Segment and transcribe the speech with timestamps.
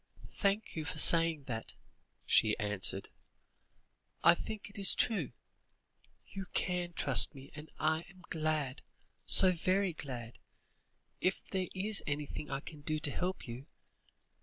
[0.31, 1.75] "Thank you for saying that,"
[2.25, 3.09] she answered.
[4.23, 5.31] "I think it is true.
[6.25, 8.81] You can trust me, and I am glad,
[9.27, 10.39] so very glad,
[11.19, 13.67] if there is anything I can do to help you.